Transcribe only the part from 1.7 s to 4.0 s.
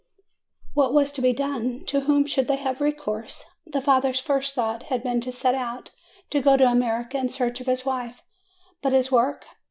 To whom should they have recourse? The